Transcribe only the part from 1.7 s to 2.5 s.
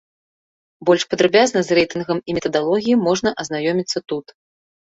рэйтынгам і